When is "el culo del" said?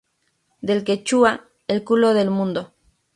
1.67-2.31